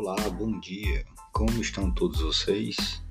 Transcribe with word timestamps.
olá, 0.00 0.16
bom 0.30 0.58
dia. 0.60 1.04
Como 1.30 1.60
estão 1.60 1.90
todos 1.90 2.22
vocês? 2.22 3.02